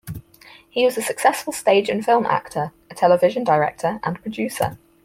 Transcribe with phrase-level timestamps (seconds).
[0.67, 4.79] He was a successful stage and film actor, a television director and producer.